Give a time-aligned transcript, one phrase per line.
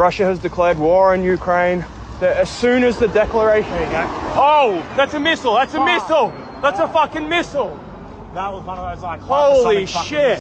[0.00, 1.84] Russia has declared war on Ukraine.
[2.20, 3.68] That as soon as the declaration.
[4.34, 5.54] Oh, that's a missile.
[5.54, 6.32] That's a missile.
[6.62, 7.70] That's a fucking missile.
[8.34, 10.38] That was one of those like Holy shit.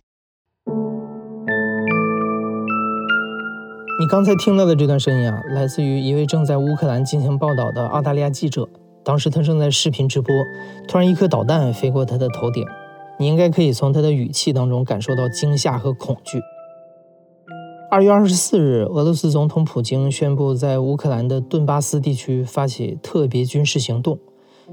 [4.00, 8.66] 你刚才听到的这段声音啊，来自于一位正在乌克兰进行报道的澳大利亚记者。
[9.04, 10.34] 当时他正在视频直播，
[10.88, 12.66] 突然一颗导弹飞过他的头顶。
[13.18, 16.41] 你应该可以从他的语气当中感受到惊吓和恐惧。
[17.92, 24.20] 二月二十四日，俄罗斯总统普京宣布在乌克兰的顿巴斯地区发起特别军事行动。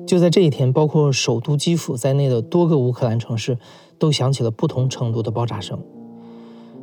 [0.06, 3.56] 就在这一天，包括首都基辅在内的多个乌克兰城市
[3.98, 5.82] 都响起了不同程度的爆炸声。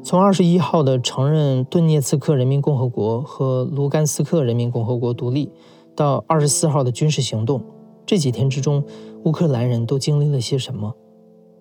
[0.03, 5.51] 从二十一号的承认顿涅茨克人民共和国和卢甘斯克人民共和国独立，
[5.95, 7.61] 到二十四号的军事行动，
[8.07, 8.83] 这几天之中，
[9.25, 10.95] 乌克兰人都经历了些什么？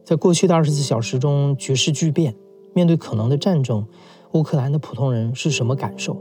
[0.03, 2.35] 在过去的二十四小时中，局势巨变，
[2.73, 3.87] 面对可能的战争。
[4.33, 6.17] 乌克兰的普通人是什么感受？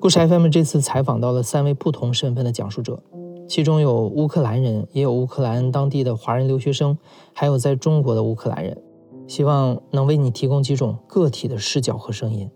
[0.00, 3.00] 故事 FM 这次采访到了三位不同身份的讲述者，
[3.48, 6.98] 其中有乌克兰人，也有乌克兰当地的华人留学生，
[7.32, 8.82] 还有在中国的乌克兰人，
[9.28, 12.50] 希望能为你提供几种个体的视角和声音。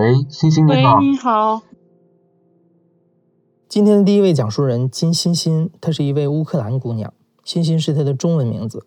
[0.00, 1.60] 喂，欣欣你喂好，，你好，
[3.68, 7.12] 今天的第一位讲述人金欣欣，她是一位乌克兰姑娘，
[7.44, 8.86] 欣欣是她的中文名字。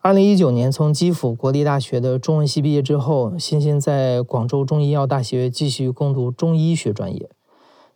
[0.00, 7.30] 二零一九年从基辅国立大学的中文系毕业之后，欣欣在广州中医药大学继续攻读中医学专业。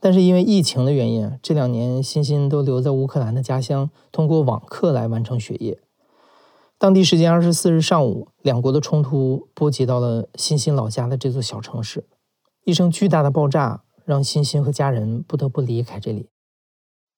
[0.00, 5.78] 但是因为疫情的原因啊，这两年欣欣都留在乌克兰的家乡，通过网课来完成学业。
[6.78, 12.06] 当地时间二十四日上午，两国的冲突波及到了欣欣老家的这座小城市，
[12.64, 16.28] 一声巨大的爆炸让欣欣和家人不得不离开这里。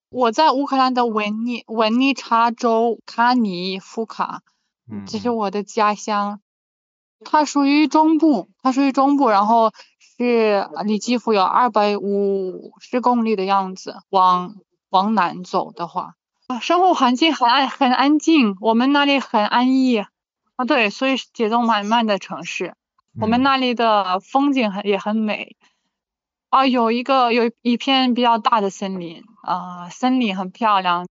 [0.09, 4.43] 我在乌克兰的文尼文尼察州卡尼夫卡，
[4.91, 6.41] 嗯，这是我的家乡。
[7.25, 13.97] 它属于中部，它属于中部，然后是离基辅有二百五十公里的样子。
[14.11, 14.57] 往
[14.91, 16.15] 往南走的话，
[16.47, 22.75] 啊，生活环境很安很安静，我们那里很安逸啊，对，所以是节奏慢慢的城市。
[23.21, 25.57] 我们嗯那里的风景很也很美，
[26.51, 31.07] 啊，有一个有一片比较大的森林，啊、森林很漂亮。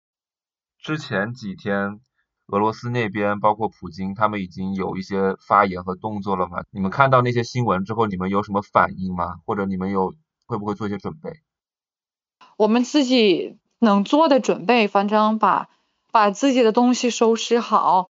[0.79, 2.01] 之前几天，
[2.47, 6.63] 俄罗斯那边包括普京，他们已经有一些发言和动作了嘛？
[6.71, 9.37] 你们看到那些新闻之后，你们有什么反应吗？
[9.45, 10.13] 或者你们有
[10.45, 11.39] 会不会做一些准备？
[12.57, 15.69] 我们自己能做的准备，反正把
[16.11, 18.09] 把自己的东西收拾好，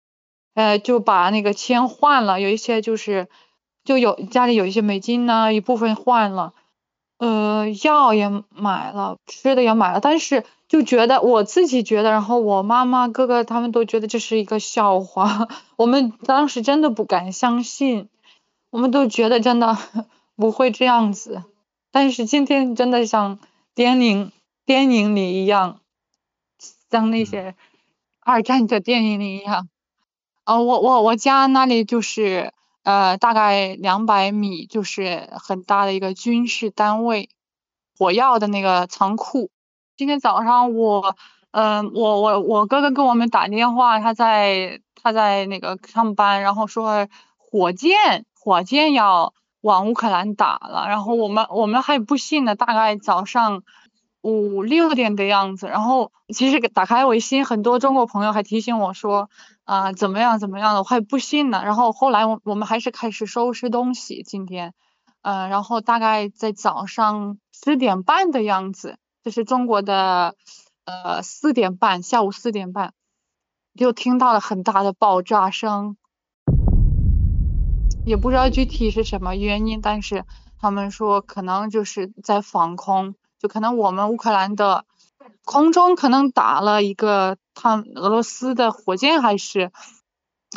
[0.55, 3.29] 呃，就把那个签换了，有一些就是
[3.83, 6.53] 就有家里有一些美金呢，一部分换了，
[7.17, 18.09] 呃，药也买了，吃的也买了，但是就觉得我自己觉得，然后我妈妈、哥哥他们都觉得这是一个笑话， 我们当时真的不敢相信，
[18.69, 19.77] 我们都觉得真的
[20.35, 21.43] 不会这样子，
[21.91, 23.39] 但是今天真的像
[23.75, 24.31] 电影
[24.65, 25.79] 电影里一样，
[26.89, 27.25] 像那嗯。
[27.25, 27.55] 些
[28.25, 29.67] 二战的电影里一样。
[30.45, 37.29] 呃，我我我家那里就是呃大概两百米，就是很大的一个军事单位，
[37.97, 39.49] 火药的那个仓库。
[39.95, 41.15] 今天早上我，
[41.51, 47.07] 嗯、我我我哥哥给我们打电话，他在他在那个上班，然后说
[47.37, 53.63] 火箭火箭要往乌克兰打了，然后我们我们还不信呢，大概早上
[54.21, 59.29] 五六点的样子，然后其实打开微信，很多中国朋友还提醒我说
[59.65, 61.61] 啊、怎么样怎么样的，我还不信呢。
[61.63, 64.73] 然后后来我我们还是开始收拾东西，今天，
[65.21, 70.35] 呃，然后大概在早上十点半的样子，这是中国的
[70.85, 72.93] 呃四点半，下午四点半，
[73.73, 75.95] 就听到了很大的爆炸声，
[78.05, 80.25] 也不知道具体是什么原因，但是
[80.59, 84.83] 他们说可能就是在防空，就可能我们乌克兰的
[85.45, 89.71] 空中可能打了一个他俄罗斯的火箭还是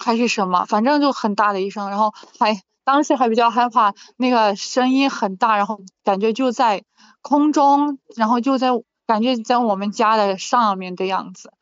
[0.00, 6.84] 还是什么，反正就很大的一声，然后还当时还比较害怕，那个声音很大，然后感觉就在
[7.20, 8.68] 空中，然后就在
[9.06, 11.52] 感觉在我们家的上面的样子。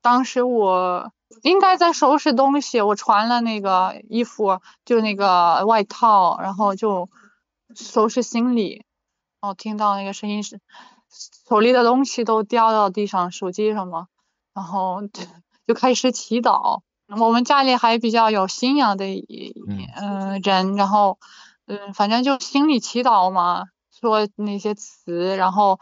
[0.00, 1.12] 当时我
[1.42, 7.10] 应该在收拾东西，我穿了那个衣服，就那个外套，然后就
[7.74, 8.84] 收拾行李，
[9.40, 10.60] 然后听到那个声音是
[11.48, 14.08] 手里的东西都掉到地上，手机什么，
[14.54, 15.22] 然后就
[15.66, 16.80] 就开始祈祷。
[17.08, 21.18] 我们家里还比较有信仰的一嗯呃人，然后
[21.66, 25.78] 嗯，反正就心里祈祷嘛，说那些词，然后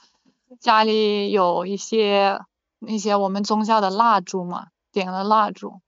[0.60, 2.40] 家里有一些
[2.78, 5.80] 那些我们宗教的蜡烛嘛，点了蜡烛。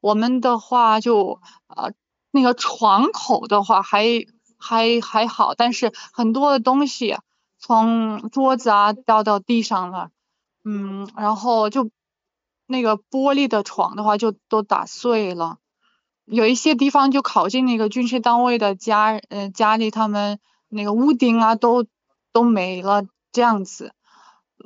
[0.00, 1.92] 我们的话就呃
[2.30, 4.06] 那个床口的话还
[4.58, 7.18] 还还好，但是很多的东西
[7.60, 10.10] 从桌子啊掉到地上了，
[10.64, 11.90] 嗯，然后就
[12.66, 15.58] 那个玻璃的床的话就都打碎了。
[16.24, 21.84] 有一些地方就靠近那个军事单位的家，呃，家里他们那个屋顶啊都
[22.32, 23.02] 都没了
[23.32, 23.92] 这样子，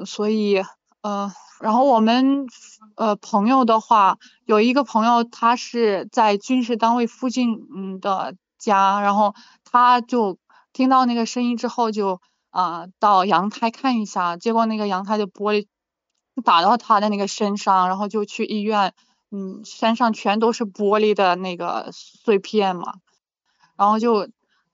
[0.05, 0.63] 所以，
[1.01, 2.47] 呃，然后我们
[2.97, 10.37] 呃朋友的话，有一个朋友他是在军事单位附近嗯的家，然后他就
[10.75, 12.21] 听到那个声音之后就
[12.55, 15.67] 啊到阳台看一下，结果那个阳台的玻璃
[16.43, 18.95] 打到他的那个身上，然后就去医院。
[19.37, 22.95] 嗯，身上全都是玻璃的那个碎片嘛，
[23.77, 24.29] 然后就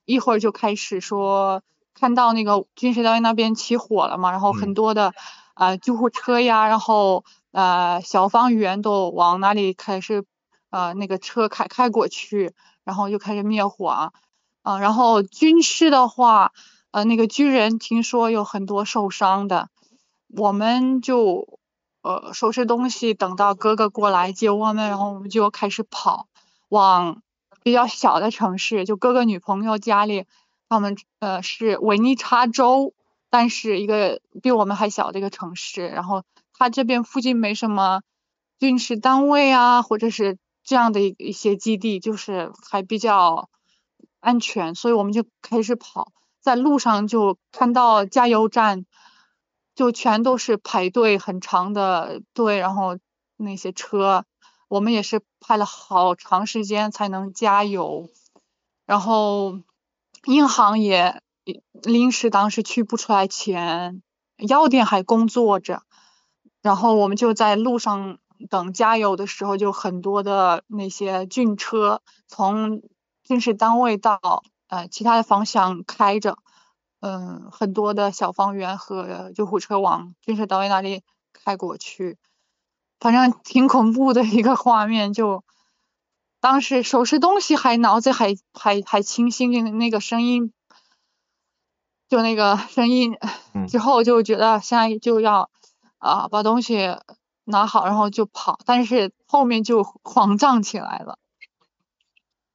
[0.05, 1.63] 一会儿就开始说
[1.95, 5.15] 看到那个军事单位那边起火了嘛，然后很多的
[5.55, 10.27] 啊救护车呀，然后呃消防员都往那里开始
[10.69, 12.53] 呃那个车开开过去，
[12.85, 14.13] 然后就开始灭火啊，
[14.61, 16.53] 啊然后军事的话
[16.91, 19.69] 呃那个军人听说有很多受伤的，
[20.29, 21.59] 我们就。
[22.03, 26.29] 呃，收拾东西，等到哥哥过来接我们，然后我们就开始跑，
[26.71, 27.23] 往
[27.63, 30.25] 比较小的城市，就哥哥女朋友家里，
[30.71, 32.95] 他们呃是维尼察州，
[33.29, 38.01] 但是一个比我们还小的一个城市，然后他这边附近没什么
[38.59, 43.51] 军事单位啊，或者是这样的一一些基地，就是还比较
[44.21, 48.87] 安全，所以我们就开始跑，在路上就看到加油站。
[49.77, 52.99] 就全都是排队很长的队，然后
[53.39, 54.27] 那些车，
[54.69, 58.11] 我们也是排了好长时间才能加油，
[58.85, 59.61] 然后
[60.27, 61.23] 银行也
[61.73, 64.03] 临时当时取不出来钱，
[64.37, 65.83] 药店还工作着，
[66.61, 68.19] 然后我们就在路上
[68.51, 72.83] 等加油的时候，就很多的那些军车从
[73.23, 76.39] 军事单位到呃其他的方向开着。
[77.03, 81.03] 嗯，很多的消防员和救护车往军事单位那里
[81.33, 82.19] 开过去，
[82.99, 85.15] 反正挺恐怖的一个画面。
[85.15, 85.43] 就
[86.41, 90.53] 当时收拾东西还脑子还还还清醒的那个声音，
[92.11, 93.17] 就那个声音
[93.67, 95.49] 之后就觉得现在就要
[95.97, 96.99] 啊把东西
[97.45, 98.59] 拿好，然后就跑。
[98.67, 101.19] 但是后面就慌张起来了。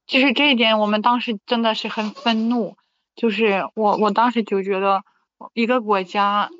[0.06, 2.76] 其实这一点我们当时真的是很愤怒。
[3.16, 5.02] 就是我，我当时就觉得，
[5.54, 6.50] 一个国家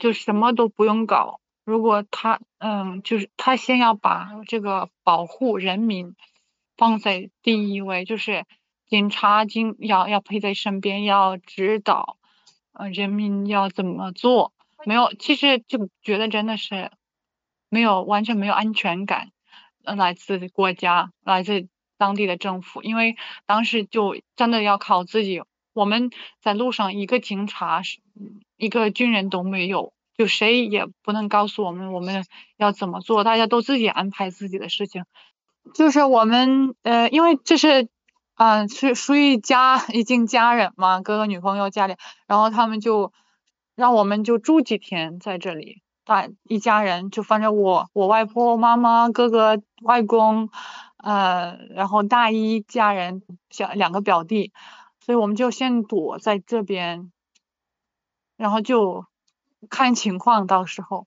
[0.00, 6.16] 就什么都不用搞，如果他，嗯，就是他先要把这个保护人民
[6.74, 8.46] 放在第一位，就是
[8.86, 12.16] 警察警要要陪在身边，要指导，
[12.72, 14.54] 呃，人民要怎么做，
[14.86, 16.90] 没有，其实就觉得真的是
[17.68, 19.32] 没有完全没有安全感，
[19.84, 21.68] 来自国家，来自
[21.98, 23.16] 当地的政府，因为
[23.46, 25.42] 当时就真的要靠自己。
[25.72, 26.10] 我们
[26.40, 27.82] 在路上，一个警察
[28.56, 32.24] 一个军人都没有，就谁也不能告诉我们我们
[32.56, 35.04] 要怎么做，大家都自己安排自己的事情。
[35.74, 37.88] 就是我们呃，因为这是
[38.36, 41.96] 嗯是属于家已经家人嘛，哥哥女朋友家里，
[42.26, 43.12] 然后他们就
[43.74, 50.48] 让我们就住几天在这里，大一家人就反正我我外婆妈妈哥哥外公
[51.06, 54.52] 呃，然后大姨家人小两个表弟。
[54.98, 57.12] 所以我们就先躲在这边，
[58.36, 59.06] 然后就
[59.70, 61.06] 看情况，到时候。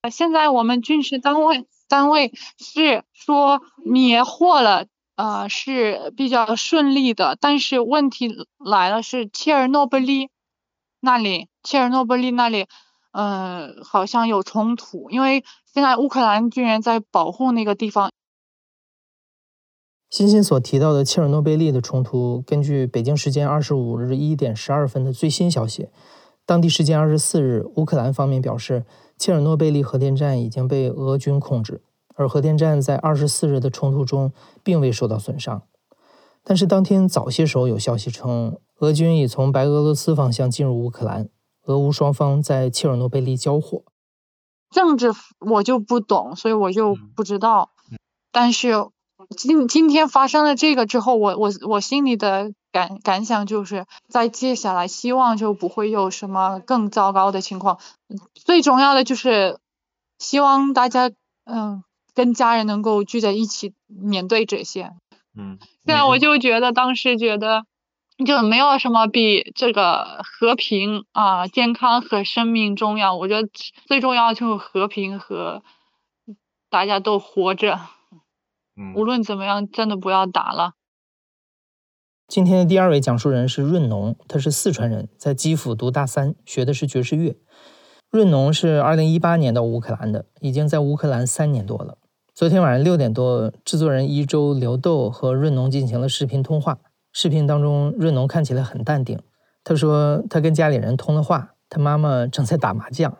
[0.00, 7.36] 呃，现在我们军事单位单位是说灭火了，呃，是比较顺利的。
[7.38, 10.30] 但是问题来了，是切尔诺贝利
[11.00, 12.66] 那里，切尔诺贝利那里，
[13.10, 18.10] 嗯，好像有冲突，因为现在乌克兰军人在保护那个地方。
[20.12, 25.88] 欣欣所提到的切尔诺贝利的冲突，根据北京时间二十五日一点十二分的最新消息，
[26.44, 28.84] 当地时间二十四日，乌克兰方面表示，
[29.16, 31.80] 切尔诺贝利核电站已经被俄军控制，
[32.14, 35.62] 而核电站在二十四日的冲突中并未受到损伤。
[36.44, 41.30] 但是当天早些时候有消息称，俄军已从白俄罗斯方向进入乌克兰，
[41.64, 43.82] 俄乌双方在切尔诺贝利交火。
[44.70, 47.70] 政治我就不懂，所以我就不知道，
[48.30, 48.90] 但是。
[49.32, 57.78] 今今天发生了这个之后，我我我心里的感感想就是，在接下来希望就不会有什么更糟糕的情况。
[58.34, 59.58] 最重要的就是
[60.18, 61.10] 希望大家
[61.44, 61.82] 嗯
[62.14, 64.90] 跟家人能够聚在一起面对这些。
[65.36, 65.58] 嗯。
[65.84, 67.64] 现在我就觉得当时觉得
[68.24, 73.16] 就没有什么比这个和平啊、健康和生命重要。
[73.16, 73.48] 我觉得
[73.86, 75.62] 最重要就是和平和
[76.70, 77.80] 大家都活着，
[78.76, 80.74] 嗯无论怎么样，真的不要打了。
[82.26, 87.36] 今天的第二位讲述人是润农，他是四川人，在基辅读大三，学的是爵士乐。
[88.10, 91.98] 润农是二零一八年到乌克兰的，已经在乌克兰三年多了。
[92.34, 96.78] 昨天晚上六点多，制作人一周刘豆和润农进行了视频通话。
[97.12, 99.20] 视频当中，润农看起来很淡定。
[99.62, 103.18] 他说他跟家里人通了话，他妈妈正在打麻将。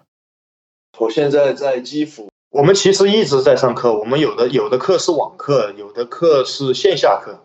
[0.98, 7.40] 我现在在基辅，我们其实一直在上课，我们有的有的课是网课，有的课是线下课。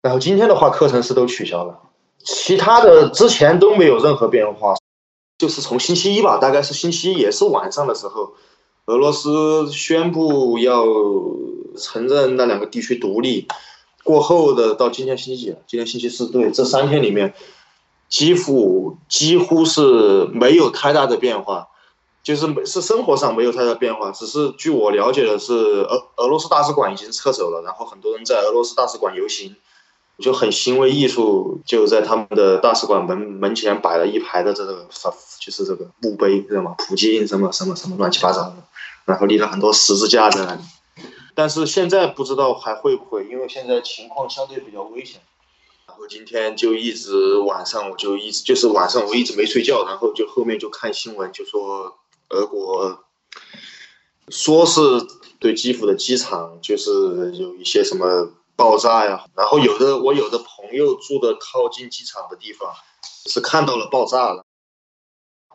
[0.00, 1.80] 然后今天的话，课程是都取消了，
[2.22, 4.76] 其他的之前都没有任何变化。
[5.38, 8.34] 就是从星期一吧，大概是星期一，也是晚上的时候，
[8.86, 10.84] 俄罗斯宣布要
[11.76, 13.48] 承认那两个地区独立。
[14.04, 15.56] 过后的到今天星期几？
[15.66, 17.34] 今天星期四，对，这三天里面，
[18.08, 21.68] 几乎几乎是没有太大的变化，
[22.28, 29.56] 就是没是生活上没有太大变化，只是据我了解的是，俄俄罗斯大使馆已经撤走了，然后很多人在俄罗斯大使馆游行，
[30.18, 34.86] 就很行为艺术，就在他们的大使馆门门前摆了一排的这个
[35.40, 36.74] 就是这个墓碑，知道吗？
[36.76, 38.56] 普京什么什么什么乱七八糟的，
[39.06, 40.60] 然后立了很多十字架在那里。
[41.34, 45.22] 但是现在不知道还会不会，因为现在情况相对比较危险。
[45.86, 51.96] 然后今天就一直晚上我就一直就是晚上我一直没睡觉，然后就后面就看新闻，就说
[52.30, 53.04] 俄国
[54.28, 54.80] 说是
[55.38, 62.72] 对基辅的机场就是有一些什么爆炸呀，然后有的我有的朋友住的靠近机场的地方
[63.26, 64.44] 是看到了爆炸了。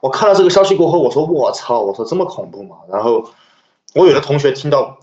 [0.01, 2.77] 我看到这个消息过后，我说我操，我说这么恐怖吗？
[2.89, 3.31] 然后
[3.93, 4.99] 我有的同学听到。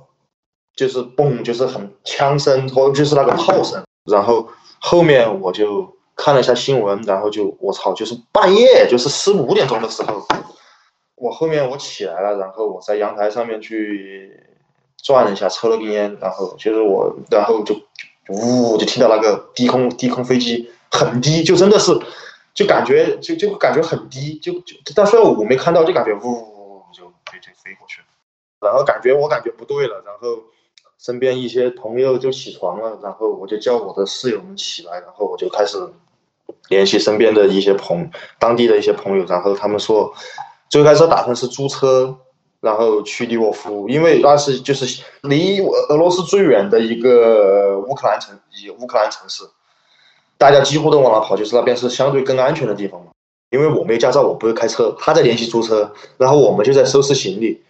[0.77, 4.49] 就是嘣，就是很枪声或就是那个炮声，然后
[4.79, 10.25] 后面我就看了一下新闻，然后就我操，就是半夜，就是四五点钟的时候，
[11.21, 14.43] 我后面我起来了，然后我在阳台上面去
[15.03, 17.75] 转了一下，抽了根烟，然后就是我，然后就
[18.29, 21.93] 呜就听到那个低空低空飞机很低，就真的是
[22.55, 28.07] 就感觉就就感觉很低，就就但虽然我没看到，就感觉呜就就就飞过去了，
[28.69, 30.43] 然后感觉我感觉不对了，然后。
[31.03, 35.79] 身边一些朋友就起床了，然后我就叫我的室友们起来，然后我就开始
[36.69, 40.13] 联系身边的一些朋当地的一些朋友，然后他们说
[40.71, 42.17] 最开始打算是租车，
[42.61, 49.43] 然后去利沃夫，因为那是就是离俄罗斯最远的一个乌克兰城，一乌克兰城市，
[50.39, 53.11] 大家几乎都往那跑，就是那边是相对更安全的地方嘛。
[53.51, 57.61] 因为我没驾照，我不会开车，他在联系租车，然后我们就在收拾行李。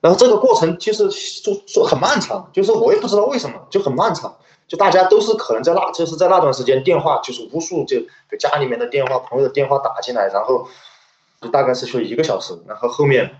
[0.00, 1.08] 然后这个过程其实
[1.42, 4.32] 就就很漫长，就是我也不知道为什么就很漫长，
[4.68, 7.96] 就大家都是可能在那就是在那段时间电话就是无数就
[8.30, 10.68] 给家里面的电话朋友的电话打进来，然后
[11.44, 13.30] 就大概是说一个小时，然后后面，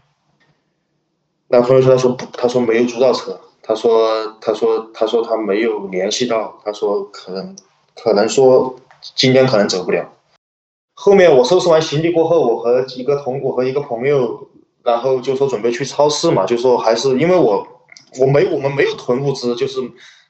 [1.49, 7.56] 那朋友说他说不，他说没有租到车，他说他说他说他没有联系到，他说可能
[7.96, 8.76] 可能说
[9.16, 10.08] 今天可能走不了。
[10.92, 14.46] 后面我收拾完行李过后，我和一个同我和一个朋友。
[14.84, 17.66] 然后就说准备去超市嘛，就说还是因为我
[18.20, 19.80] 我没我们没有囤物资，就是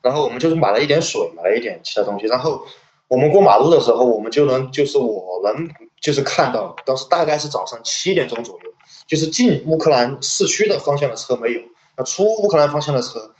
[0.00, 2.26] 然后我们就是买了一点水，买了一点其他东西。
[2.26, 2.64] 然后
[3.08, 5.68] 我们过马路的时候，我们就能就是我能
[6.04, 8.70] 就是看到，当时大概是早上七点钟左右，
[9.06, 11.60] 就是进乌克兰市区的方向的车没有，
[11.96, 13.34] 那出乌克兰方向的车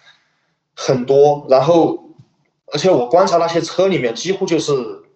[0.75, 1.47] 很多。
[1.50, 1.99] 然后
[2.73, 4.73] 而且我观察那些车里面几乎就是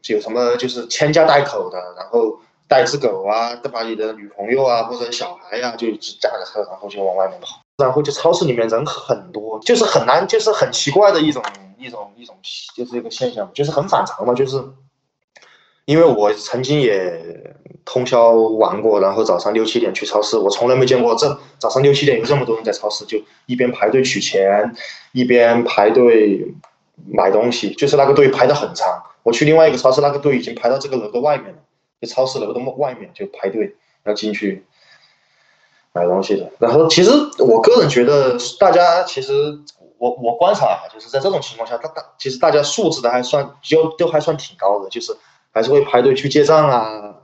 [0.09, 2.39] 有什么就是牵家带口的，然后。
[2.71, 5.91] 带只狗啊，再把你的女朋友啊或者小孩呀，就
[6.21, 7.59] 驾着车，然后就往外面跑。
[7.79, 11.43] 然后就超市里面人很多，就是很难，就是很奇怪的一种
[11.79, 12.37] 一种一种，
[12.77, 14.35] 就是一个现象，就是很反常嘛。
[14.35, 14.63] 就是
[15.89, 24.71] 因为我曾经也通宵玩过，然后早上六七点去超市，我从来没见过这早上六七点有这么多人在超市，就一边排队取钱，
[25.13, 26.55] 一边排队
[27.11, 29.03] 买东西，就是那个队排的很长。
[29.23, 31.59] 我去另外一个超市，那个队已经排到这个楼的外面了。
[32.03, 34.67] 就超市楼的外面就排队要进去
[35.95, 39.59] 买东西的，然后其实我个人觉得，大家其实
[39.97, 45.17] 我我观察啊，就是在这种情况下，大大其实大家素质的还算就都还算挺高的，就是
[45.53, 47.17] 还是会排队去结账啊。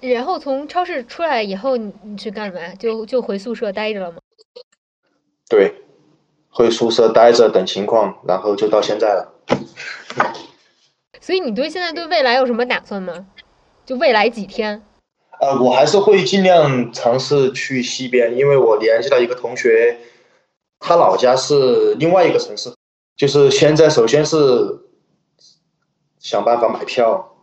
[0.00, 2.72] 然后从超市出来以后，你你去干什么呀？
[2.78, 4.18] 就就回宿舍待着了吗？
[5.48, 5.74] 对，
[6.48, 9.34] 回宿舍待着等情况，然后就到现在了。
[11.20, 13.26] 所以你对现在对未来有什么打算吗？
[13.84, 14.82] 就未来几天，
[15.40, 19.98] 呃，我还是会尽量尝试去西边，因为我联系到一个同学，
[20.78, 22.72] 他老家是另外一个城市，
[23.16, 24.38] 就是现在首先是
[26.18, 27.34] 想办法买票，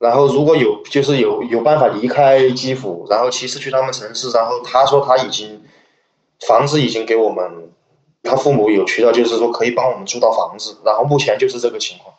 [0.00, 5.60] 然后如果有就是有有办法离开基辅，然后其实去他们城市，然后他说他已经
[6.48, 7.70] 房子已经给我们，
[8.22, 12.14] 他父母有渠道，就是说可以帮我们租到房子，然后目前就是这个情况。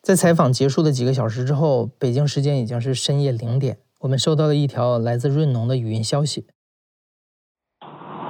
[0.00, 6.46] 在采访结束的几个小时之后，北京时间已经是深夜零点，我们收到了一条来自润农的语音消息。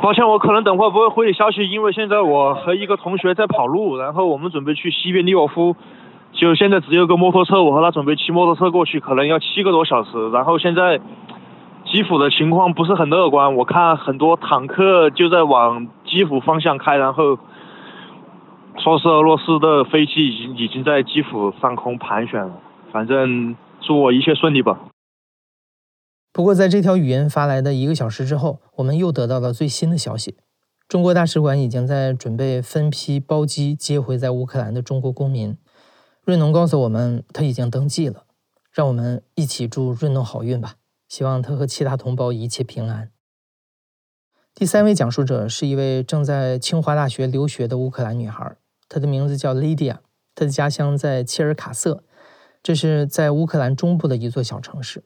[0.02, 5.76] 抱歉，我可能等会不会回你消息，因为现在我和一个同学在跑路，然后我们准备去西边利沃夫，
[6.40, 10.30] 就现在只有个摩托车，我和他准备骑摩托车过去，可能要七个多小时。
[10.30, 10.99] 然后现在
[11.85, 17.38] 基辅的情况不是很乐观，我看很多坦克就在往基辅方向开，然后
[18.78, 22.59] 说是俄罗斯的飞机已经已经在基辅上空盘旋了。
[22.90, 24.80] 反正祝我一切顺利吧。
[26.32, 30.38] 不过，在这条语音发来的一个小时之后，我们又得到了最新的消息：
[30.88, 35.54] 中国大使馆已经在准备分批包机接回在乌克兰的中国公民。
[36.30, 38.25] 润农告诉我们，他已经登记了。
[38.70, 40.76] 让我们一起祝润农好运吧，
[41.08, 43.10] 希望他和其他同胞一切平安。
[44.54, 48.56] 第三位讲述者是一位正在清华大学留学的乌克兰女孩，
[48.88, 49.99] 她的名字叫 Lydia，
[50.37, 52.04] 她的家乡在切尔卡瑟，
[52.62, 55.02] 这是在乌克兰中部的一座小城市。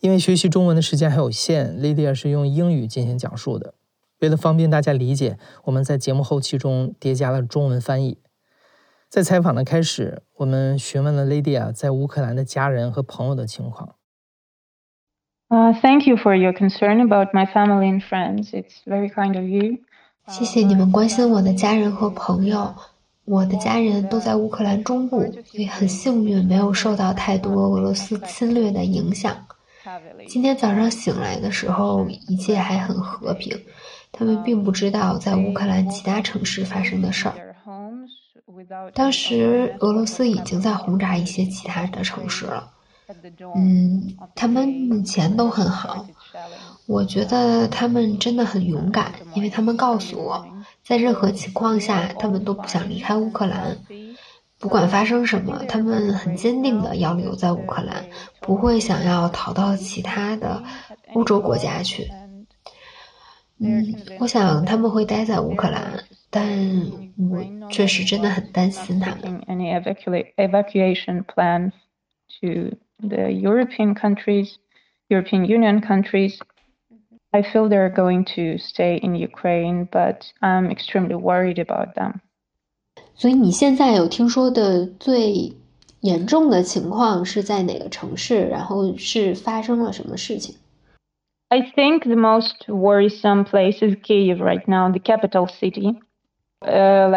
[0.00, 3.74] 因为学习中文的时间还有限，Lydia 是用英语进行讲述的。
[4.20, 8.16] 为了方便大家理解，我们在节目后期中叠加了中文翻译。
[9.08, 13.94] 在采访的开始，我们询问了 Lydia 在乌克兰的家人和朋友的情况。
[15.48, 18.50] Uh, thank you for your concern about my family and friends.
[18.50, 19.78] It's very kind of you.
[20.26, 22.74] 谢谢你们关心我的家人和朋友。
[23.24, 29.34] 我的家人都在乌克兰中部，所以很幸运没有受到太多俄罗斯侵略的影响。
[30.26, 33.58] 今天早上醒来的时候，一切还很和平。
[34.12, 37.56] 他们并不知道在乌克兰其他城市发生的事儿。
[38.94, 42.72] 当时俄罗斯已经在轰炸一些其他的城市了。
[43.56, 46.06] 嗯，他们目前都很好。
[46.86, 50.46] 我觉得他们真的很勇敢，因为他们告诉我，
[50.82, 53.78] 在任何情况下，他们都不想离开乌克兰。
[54.58, 58.06] 不管发生什么，他们很坚定的要留在乌克兰，
[58.40, 60.62] 不会想要逃到其他的
[61.14, 62.10] 欧洲国家去。
[63.58, 66.43] 嗯，我想他们会待在乌克兰，但
[67.17, 69.41] 我确实真的很担心他们。
[69.47, 69.73] Any
[70.37, 71.71] evacuation plan
[72.41, 74.55] to the European countries,
[75.09, 76.39] European Union countries?
[77.31, 82.21] I feel they're going to stay in Ukraine, but I'm extremely worried about them.
[83.15, 85.53] 所以你现在有听说的最
[86.01, 88.47] 严重的情况是在哪个城市？
[88.47, 90.55] 然后是发生了什么事情？
[91.49, 95.99] I think the most worrisome place is Kiev right now, the capital city.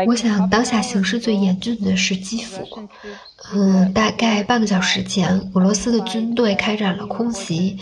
[0.07, 2.87] 我想当下形势最严峻的是基辅。
[3.53, 7.77] 嗯，大概半个小时前，俄罗斯的军队开展了空袭。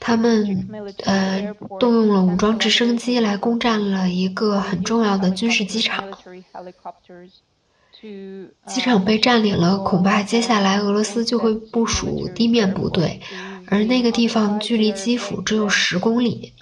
[0.00, 0.68] 他们
[1.04, 6.04] 呃动用了武装直升机来攻占了一个很重要的军事机场，
[8.64, 13.20] 机场被占领了，恐怕接下来俄罗斯就会部署地面部队，
[13.66, 16.52] 而那个地方距离基辅只有十公里，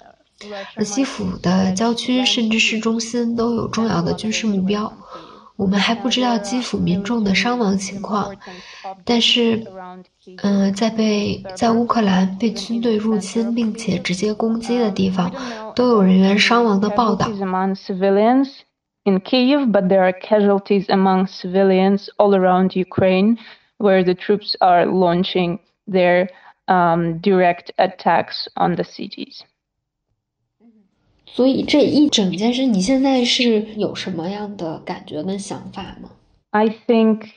[0.76, 4.92] 而基辅的郊区甚至市中心都有重要的军事目标。
[5.56, 8.34] 我们还不知道基辅民众的伤亡情况，
[9.04, 9.62] 但是，
[10.42, 15.30] 嗯，在被在乌克兰被军队入侵并且直接攻击的地方，
[15.76, 17.28] 都有人员伤亡的报道。
[19.04, 23.36] In Kiev, but there are casualties among civilians all around Ukraine,
[23.76, 26.28] where the troops are launching their
[26.66, 29.42] um, direct attacks on the cities.
[31.37, 36.09] 所以这一整件事，你现在是有什么样的感觉跟想法吗
[36.49, 37.27] ？I think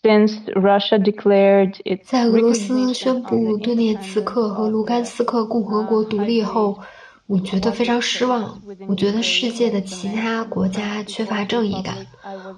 [0.00, 6.78] since Russia declared its 在俄罗斯宣布顿涅茨克和卢甘斯克共和国独立后。
[7.26, 8.60] 我觉得非常失望。
[8.86, 12.06] 我觉得世界的其他国家缺乏正义感。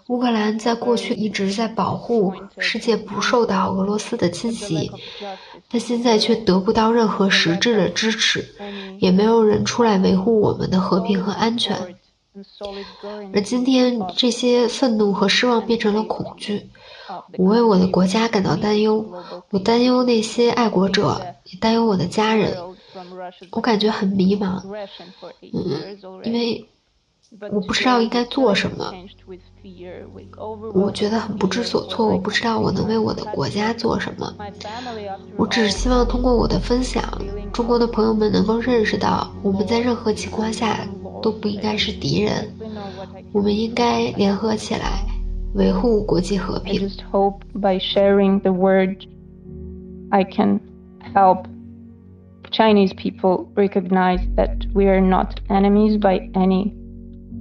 [0.09, 4.91] 乌克兰在过去一直在保护世界不受到俄罗斯的侵袭，
[5.71, 8.45] 但现在却得不到任何实质的支持，
[8.99, 11.77] 也没有人出来维护我们的和平和安全。
[13.33, 16.69] 而今天，这些愤怒和失望变成了恐惧。
[17.39, 19.07] 我为我的国家感到担忧，
[19.51, 22.55] 我担忧那些爱国者，也担忧我的家人。
[23.53, 24.63] 我感觉很迷茫，
[25.53, 26.67] 嗯，因为
[27.51, 28.95] 我不知道应该做什么，
[30.75, 34.33] 我觉得很不知所措，我不知道我能为我的国家做什么。
[35.37, 37.03] 我只是希望通过我的分享，
[37.53, 40.87] 中国的朋友们能够认识到，我们在任何情况下
[41.21, 42.49] 都不应该是敌人，
[43.33, 45.05] 我们应该联合起来，
[45.55, 46.89] 维护国际和 I 平。
[46.89, 49.05] just hope by sharing the word,
[50.11, 50.61] I can
[51.13, 51.47] help
[52.52, 56.74] Chinese people recognize that we are not enemies by any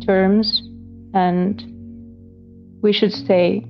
[0.06, 0.62] terms
[1.12, 1.60] and
[2.80, 3.66] we should stay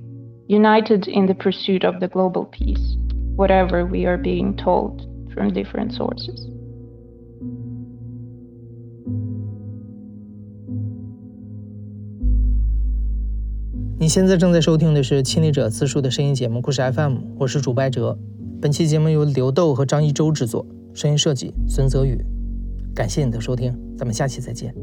[0.47, 2.95] united in the pursuit of the global peace,
[3.35, 5.01] whatever we are being told
[5.33, 6.47] from different sources.
[13.97, 18.17] 你现在正在收听的是《亲历者自述》的声音节目《故事 FM》，我是主播哲。
[18.59, 20.65] 本期节目由刘豆和张一舟制作，
[20.96, 22.18] 声音设计孙泽宇。
[22.94, 24.74] 感谢你的收听，咱们下期再见。